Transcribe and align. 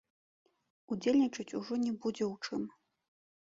Удзельнічаць 0.95 1.55
ужо 1.61 1.73
не 1.85 1.93
будзе 2.07 2.25
ў 2.31 2.49
чым. 2.49 2.61